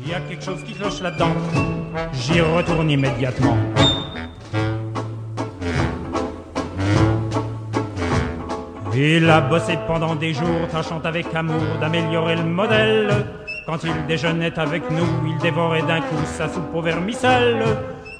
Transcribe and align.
Il 0.00 0.08
y 0.08 0.14
a 0.14 0.20
quelque 0.20 0.44
chose 0.44 0.62
qui 0.64 0.72
cloche 0.72 1.00
là-dedans. 1.00 1.32
J'y 2.12 2.40
retourne 2.40 2.90
immédiatement. 2.90 3.56
Il 8.94 9.28
a 9.30 9.40
bossé 9.40 9.78
pendant 9.86 10.14
des 10.14 10.34
jours, 10.34 10.68
tâchant 10.70 11.00
avec 11.04 11.34
amour 11.34 11.62
d'améliorer 11.80 12.36
le 12.36 12.44
modèle. 12.44 13.26
Quand 13.66 13.84
il 13.84 14.06
déjeunait 14.06 14.58
avec 14.58 14.90
nous, 14.90 15.06
il 15.26 15.38
dévorait 15.38 15.82
d'un 15.82 16.00
coup 16.00 16.24
sa 16.26 16.48
soupe 16.48 16.74
au 16.74 16.82
vermicelle. 16.82 17.64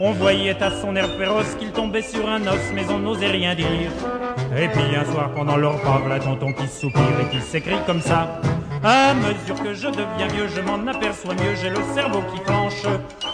On 0.01 0.13
voyait 0.13 0.61
à 0.63 0.71
son 0.71 0.97
air 0.97 1.09
féroce 1.19 1.55
qu'il 1.59 1.73
tombait 1.73 2.03
sur 2.03 2.29
un 2.29 2.41
os, 2.47 2.73
mais 2.75 2.85
on 2.91 2.99
n'osait 2.99 3.31
rien 3.31 3.55
dire. 3.55 3.91
Et 4.57 4.69
puis 4.69 4.97
un 4.97 5.05
soir, 5.05 5.31
pendant 5.35 5.57
leur 5.57 5.75
repas, 5.75 6.09
la 6.09 6.19
tonton 6.19 6.53
qui 6.53 6.67
soupire 6.67 7.03
et 7.21 7.37
qui 7.37 7.41
s'écrit 7.43 7.79
comme 7.87 8.01
ça. 8.01 8.41
À 8.85 9.15
mesure 9.15 9.63
que 9.63 9.75
je 9.75 9.87
deviens 9.87 10.27
vieux, 10.35 10.49
je 10.49 10.61
m'en 10.61 10.85
aperçois 10.91 11.35
mieux, 11.35 11.55
j'ai 11.61 11.71
le 11.71 11.79
cerveau 11.95 12.21
qui 12.33 12.41
flanche. 12.43 12.83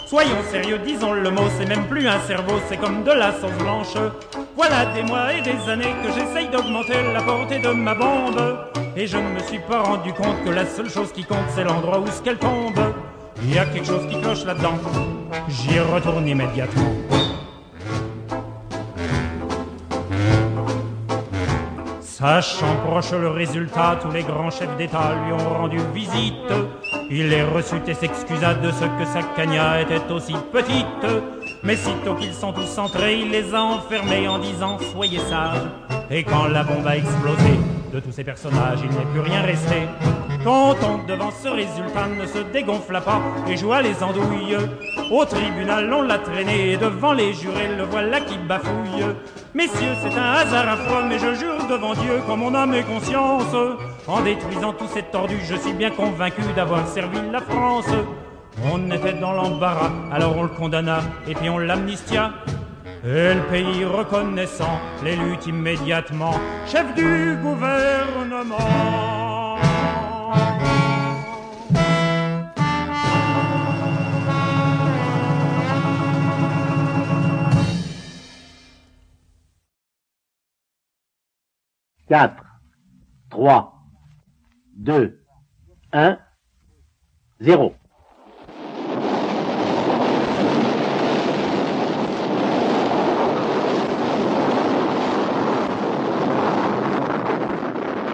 Soyons 0.05 0.43
sérieux, 0.51 0.77
disons 0.85 1.13
le 1.13 1.31
mot, 1.31 1.47
c'est 1.57 1.67
même 1.67 1.87
plus 1.87 2.07
un 2.07 2.19
cerveau, 2.19 2.59
c'est 2.69 2.77
comme 2.77 3.03
de 3.03 3.11
la 3.11 3.31
sauce 3.31 3.57
blanche. 3.57 3.95
Voilà 4.55 4.85
des 4.93 5.01
mois 5.01 5.33
et 5.33 5.41
des 5.41 5.67
années 5.67 5.95
que 6.03 6.11
j'essaye 6.13 6.49
d'augmenter 6.49 7.01
la 7.13 7.23
portée 7.23 7.57
de 7.57 7.69
ma 7.69 7.95
bombe. 7.95 8.59
Et 8.95 9.07
je 9.07 9.17
ne 9.17 9.29
me 9.29 9.39
suis 9.39 9.59
pas 9.59 9.81
rendu 9.81 10.13
compte 10.13 10.43
que 10.45 10.51
la 10.51 10.67
seule 10.67 10.89
chose 10.89 11.11
qui 11.11 11.23
compte, 11.23 11.49
c'est 11.55 11.63
l'endroit 11.63 11.99
où 11.99 12.05
ce 12.05 12.21
qu'elle 12.21 12.37
tombe. 12.37 12.79
Il 13.41 13.55
y 13.55 13.57
a 13.57 13.65
quelque 13.65 13.87
chose 13.87 14.05
qui 14.07 14.21
cloche 14.21 14.45
là-dedans. 14.45 14.77
J'y 15.47 15.79
retourne 15.79 16.27
immédiatement. 16.27 16.93
Sachant 22.19 22.75
proche 22.85 23.11
le 23.13 23.29
résultat, 23.29 23.97
tous 24.01 24.11
les 24.11 24.23
grands 24.23 24.49
chefs 24.49 24.75
d'État 24.75 25.15
lui 25.23 25.31
ont 25.31 25.57
rendu 25.57 25.77
visite. 25.93 26.51
Il 27.09 27.29
les 27.29 27.43
reçut 27.43 27.81
et 27.87 27.93
s'excusa 27.93 28.55
de 28.55 28.71
ce 28.71 28.83
que 28.83 29.05
sa 29.05 29.23
cagna 29.37 29.79
était 29.79 30.11
aussi 30.11 30.33
petite. 30.51 30.85
Mais 31.63 31.77
sitôt 31.77 32.15
qu'ils 32.15 32.33
sont 32.33 32.51
tous 32.51 32.77
entrés, 32.77 33.19
il 33.19 33.31
les 33.31 33.55
a 33.55 33.61
enfermés 33.61 34.27
en 34.27 34.37
disant 34.37 34.77
Soyez 34.91 35.19
sages. 35.29 35.61
Et 36.11 36.25
quand 36.25 36.47
la 36.47 36.63
bombe 36.63 36.85
a 36.85 36.97
explosé, 36.97 37.57
de 37.93 38.01
tous 38.01 38.11
ces 38.11 38.25
personnages, 38.25 38.79
il 38.83 38.89
n'est 38.89 39.11
plus 39.13 39.21
rien 39.21 39.41
resté. 39.41 39.87
Tonton, 40.49 41.01
devant 41.07 41.29
ce 41.29 41.47
résultat, 41.47 42.07
ne 42.07 42.25
se 42.25 42.39
dégonfla 42.39 43.01
pas 43.01 43.21
et 43.47 43.55
joua 43.55 43.83
les 43.83 44.01
andouilles. 44.01 44.57
Au 45.11 45.23
tribunal, 45.23 45.93
on 45.93 46.01
l'a 46.01 46.17
traîné 46.17 46.71
et 46.71 46.77
devant 46.77 47.13
les 47.13 47.33
jurés, 47.33 47.67
le 47.77 47.83
voilà 47.83 48.19
qui 48.21 48.35
bafouille. 48.39 49.05
Messieurs, 49.53 49.93
c'est 50.01 50.17
un 50.17 50.31
hasard 50.41 50.69
affreux, 50.69 51.03
mais 51.07 51.19
je 51.19 51.35
jure 51.35 51.67
devant 51.69 51.93
Dieu, 51.93 52.19
comme 52.25 52.39
mon 52.39 52.55
âme 52.55 52.73
et 52.73 52.81
conscience, 52.81 53.55
en 54.07 54.21
détruisant 54.21 54.73
tous 54.73 54.87
ces 54.87 55.03
tordus, 55.03 55.39
je 55.47 55.55
suis 55.55 55.73
bien 55.73 55.91
convaincu 55.91 56.41
d'avoir 56.55 56.87
servi 56.87 57.19
la 57.31 57.41
France. 57.41 57.93
On 58.73 58.89
était 58.89 59.13
dans 59.13 59.33
l'embarras, 59.33 59.91
alors 60.11 60.35
on 60.35 60.41
le 60.41 60.49
condamna 60.49 61.01
et 61.27 61.35
puis 61.35 61.51
on 61.51 61.59
l'amnistia. 61.59 62.31
Et 63.05 63.35
le 63.35 63.43
pays 63.51 63.85
reconnaissant 63.85 64.79
l'élut 65.03 65.37
immédiatement 65.45 66.33
chef 66.65 66.95
du 66.95 67.37
gouvernement. 67.43 69.18
Quatre, 82.09 82.43
trois, 83.29 83.83
deux, 84.75 85.19
un, 85.93 86.17
zéro. 87.39 87.75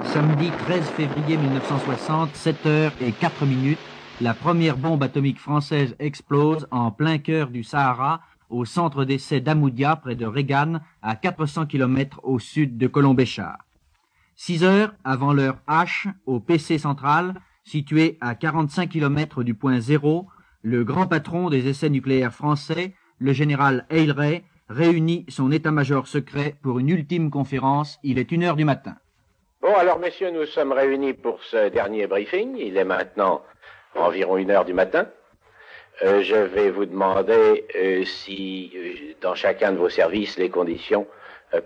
Samedi 0.04 0.50
13 0.66 0.84
février 0.88 1.38
1960, 1.38 2.36
7 2.36 2.66
heures 2.66 2.92
et 3.00 3.14
4 3.14 3.46
minutes, 3.46 3.80
la 4.20 4.34
première 4.34 4.76
bombe 4.76 5.04
atomique 5.04 5.40
française 5.40 5.96
explose 6.00 6.68
en 6.70 6.92
plein 6.92 7.18
cœur 7.18 7.48
du 7.48 7.64
Sahara, 7.64 8.20
au 8.50 8.66
centre 8.66 9.06
d'essai 9.06 9.40
d'Amoudia, 9.40 9.96
près 9.96 10.16
de 10.16 10.26
Regan, 10.26 10.82
à 11.02 11.16
400 11.16 11.66
km 11.68 12.20
au 12.24 12.40
sud 12.40 12.78
de 12.78 12.88
Colombéchar. 12.88 13.65
6 14.36 14.64
heures 14.64 14.94
avant 15.04 15.34
l'heure 15.34 15.58
H, 15.68 16.08
au 16.26 16.40
PC 16.40 16.78
central, 16.78 17.36
situé 17.64 18.18
à 18.22 18.36
45 18.36 18.90
km 18.90 19.44
du 19.44 19.54
point 19.54 19.80
zéro, 19.80 20.28
le 20.62 20.84
grand 20.84 21.08
patron 21.08 21.50
des 21.50 21.68
essais 21.68 21.90
nucléaires 21.90 22.34
français, 22.34 22.94
le 23.20 23.34
général 23.34 23.86
Aylray, 23.90 24.44
réunit 24.70 25.26
son 25.30 25.52
état-major 25.52 26.08
secret 26.08 26.56
pour 26.64 26.80
une 26.80 26.90
ultime 26.90 27.30
conférence. 27.30 28.00
Il 28.04 28.20
est 28.20 28.32
une 28.32 28.44
heure 28.44 28.56
du 28.56 28.66
matin. 28.66 28.96
Bon, 29.62 29.74
alors, 29.76 30.00
messieurs, 30.00 30.32
nous 30.32 30.46
sommes 30.46 30.72
réunis 30.72 31.14
pour 31.14 31.42
ce 31.44 31.70
dernier 31.70 32.08
briefing. 32.08 32.56
Il 32.58 32.78
est 32.78 32.84
maintenant 32.84 33.42
environ 33.96 34.38
une 34.38 34.52
heure 34.52 34.66
du 34.66 34.74
matin. 34.74 35.08
Euh, 36.04 36.22
je 36.24 36.36
vais 36.36 36.72
vous 36.72 36.86
demander 36.86 37.66
euh, 37.76 38.04
si, 38.04 38.72
euh, 38.76 39.14
dans 39.22 39.34
chacun 39.34 39.72
de 39.72 39.78
vos 39.78 39.90
services, 39.90 40.38
les 40.38 40.50
conditions 40.50 41.08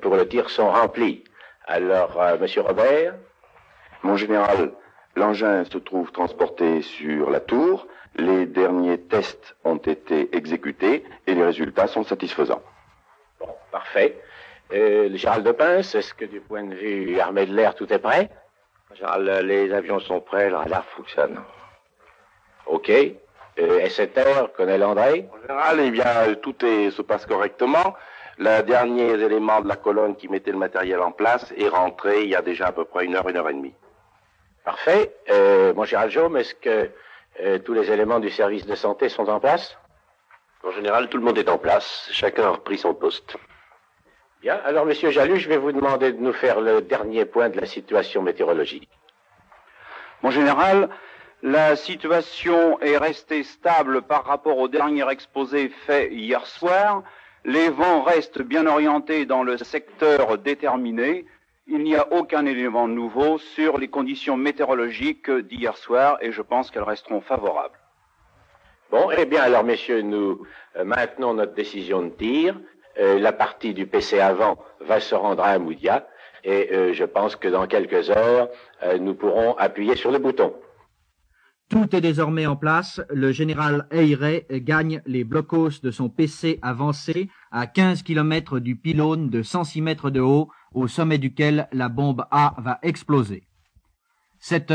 pour 0.01 0.15
le 0.15 0.27
tir 0.27 0.49
sont 0.49 0.69
remplies. 0.69 1.23
Alors, 1.71 2.19
euh, 2.19 2.35
monsieur 2.39 2.61
Robert, 2.61 3.13
Mon 4.01 4.15
général, 4.15 4.71
l'engin 5.15 5.63
se 5.65 5.77
trouve 5.77 6.11
transporté 6.11 6.81
sur 6.81 7.29
la 7.29 7.39
tour. 7.39 7.85
Les 8.15 8.47
derniers 8.47 8.99
tests 8.99 9.55
ont 9.63 9.77
été 9.77 10.35
exécutés 10.35 11.03
et 11.27 11.35
les 11.35 11.43
résultats 11.43 11.85
sont 11.85 12.03
satisfaisants. 12.03 12.63
bon, 13.39 13.49
parfait. 13.71 14.19
Euh, 14.73 15.09
le 15.09 15.15
général 15.15 15.43
de 15.43 15.51
Pince, 15.51 15.93
est-ce 15.93 16.15
que 16.15 16.25
du 16.25 16.41
point 16.41 16.63
de 16.63 16.73
vue 16.73 17.19
armée 17.19 17.45
de 17.45 17.53
l'air, 17.53 17.75
tout 17.75 17.93
est 17.93 17.99
prêt? 17.99 18.31
Général, 18.95 19.45
les 19.45 19.71
avions 19.71 19.99
sont 19.99 20.21
prêts, 20.21 20.49
le 20.49 20.55
radar 20.55 20.85
fonctionne. 20.85 21.39
OK. 22.65 22.89
Euh, 22.89 23.87
SSR, 23.87 24.53
Colonel 24.57 24.83
André? 24.83 25.29
En 25.31 25.41
général, 25.41 25.79
eh 25.81 25.91
bien, 25.91 26.33
tout 26.41 26.65
est, 26.65 26.89
se 26.89 27.03
passe 27.03 27.27
correctement. 27.27 27.95
Le 28.41 28.61
dernier 28.61 29.11
élément 29.21 29.59
de 29.59 29.67
la 29.67 29.75
colonne 29.75 30.15
qui 30.15 30.29
mettait 30.29 30.51
le 30.51 30.57
matériel 30.57 31.01
en 31.01 31.11
place 31.11 31.53
est 31.57 31.67
rentré 31.67 32.23
il 32.23 32.29
y 32.29 32.35
a 32.35 32.41
déjà 32.41 32.67
à 32.67 32.71
peu 32.71 32.85
près 32.85 33.03
une 33.03 33.15
heure, 33.15 33.27
une 33.27 33.35
heure 33.35 33.49
et 33.49 33.53
demie. 33.53 33.73
Parfait. 34.63 35.13
Euh, 35.29 35.73
mon 35.73 35.83
général 35.83 36.09
Jaume, 36.09 36.37
est-ce 36.37 36.55
que 36.55 36.89
euh, 37.41 37.59
tous 37.59 37.73
les 37.73 37.91
éléments 37.91 38.21
du 38.21 38.29
service 38.29 38.65
de 38.65 38.75
santé 38.75 39.09
sont 39.09 39.27
en 39.27 39.41
place? 39.41 39.77
En 40.63 40.71
général, 40.71 41.09
tout 41.09 41.17
le 41.17 41.23
monde 41.23 41.37
est 41.37 41.49
en 41.49 41.57
place. 41.57 42.07
Chacun 42.13 42.43
a 42.43 42.49
repris 42.51 42.77
son 42.77 42.93
poste. 42.93 43.35
Bien. 44.39 44.61
Alors, 44.63 44.85
monsieur 44.85 45.11
Jalut, 45.11 45.37
je 45.37 45.49
vais 45.49 45.57
vous 45.57 45.73
demander 45.73 46.13
de 46.13 46.21
nous 46.21 46.31
faire 46.31 46.61
le 46.61 46.81
dernier 46.81 47.25
point 47.25 47.49
de 47.49 47.59
la 47.59 47.65
situation 47.65 48.21
météorologique. 48.21 48.89
Mon 50.23 50.31
général, 50.31 50.87
la 51.43 51.75
situation 51.75 52.79
est 52.79 52.97
restée 52.97 53.43
stable 53.43 54.01
par 54.01 54.23
rapport 54.23 54.57
au 54.59 54.69
dernier 54.69 55.09
exposé 55.09 55.67
fait 55.85 56.09
hier 56.13 56.45
soir. 56.45 57.03
Les 57.45 57.69
vents 57.69 58.01
restent 58.01 58.41
bien 58.41 58.65
orientés 58.67 59.25
dans 59.25 59.43
le 59.43 59.57
secteur 59.57 60.37
déterminé. 60.37 61.25
Il 61.67 61.83
n'y 61.83 61.95
a 61.95 62.11
aucun 62.11 62.45
élément 62.45 62.87
nouveau 62.87 63.37
sur 63.37 63.77
les 63.77 63.87
conditions 63.87 64.37
météorologiques 64.37 65.29
d'hier 65.29 65.77
soir 65.77 66.17
et 66.21 66.31
je 66.31 66.41
pense 66.41 66.71
qu'elles 66.71 66.83
resteront 66.83 67.21
favorables. 67.21 67.79
Bon, 68.91 69.09
eh 69.15 69.25
bien, 69.25 69.43
alors, 69.43 69.63
messieurs, 69.63 70.01
nous 70.01 70.45
euh, 70.75 70.83
maintenons 70.83 71.35
notre 71.35 71.53
décision 71.53 72.01
de 72.01 72.09
tir. 72.09 72.59
Euh, 72.99 73.19
la 73.19 73.31
partie 73.31 73.73
du 73.73 73.85
PC 73.85 74.19
avant 74.19 74.57
va 74.81 74.99
se 74.99 75.13
rendre 75.13 75.43
à 75.43 75.49
Amoudia 75.49 76.07
et 76.43 76.69
euh, 76.71 76.93
je 76.93 77.03
pense 77.03 77.35
que 77.35 77.47
dans 77.47 77.67
quelques 77.67 78.09
heures, 78.09 78.49
euh, 78.83 78.97
nous 78.97 79.13
pourrons 79.13 79.55
appuyer 79.57 79.95
sur 79.95 80.11
le 80.11 80.19
bouton. 80.19 80.53
Tout 81.69 81.95
est 81.95 82.01
désormais 82.01 82.47
en 82.47 82.55
place. 82.55 82.99
Le 83.11 83.31
général 83.31 83.87
Eyre 83.91 84.41
gagne 84.49 85.03
les 85.05 85.23
blocos 85.23 85.81
de 85.83 85.91
son 85.91 86.09
PC 86.09 86.57
avancé 86.63 87.29
à 87.51 87.67
15 87.67 88.01
km 88.01 88.59
du 88.59 88.75
pylône 88.75 89.29
de 89.29 89.43
106 89.43 89.81
mètres 89.81 90.09
de 90.09 90.19
haut, 90.19 90.49
au 90.73 90.87
sommet 90.87 91.19
duquel 91.19 91.67
la 91.71 91.87
bombe 91.87 92.25
A 92.31 92.55
va 92.57 92.79
exploser. 92.81 93.43
7 94.39 94.73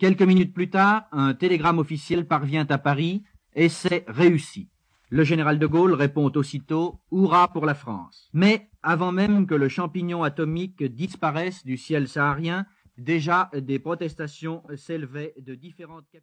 Quelques 0.00 0.22
minutes 0.22 0.54
plus 0.54 0.70
tard, 0.70 1.04
un 1.12 1.34
télégramme 1.34 1.78
officiel 1.78 2.26
parvient 2.26 2.66
à 2.70 2.78
Paris, 2.78 3.22
essai 3.54 4.02
réussi. 4.08 4.70
Le 5.10 5.24
général 5.24 5.58
de 5.58 5.66
Gaulle 5.66 5.92
répond 5.92 6.32
aussitôt 6.34 7.02
Hurrah 7.12 7.48
pour 7.48 7.66
la 7.66 7.74
France. 7.74 8.30
Mais 8.32 8.70
avant 8.82 9.12
même 9.12 9.46
que 9.46 9.54
le 9.54 9.68
champignon 9.68 10.22
atomique 10.22 10.82
disparaisse 10.82 11.66
du 11.66 11.76
ciel 11.76 12.08
saharien, 12.08 12.64
déjà 12.96 13.50
des 13.54 13.78
protestations 13.78 14.62
s'élevaient 14.74 15.34
de 15.38 15.54
différentes 15.54 16.08
capitales. 16.10 16.18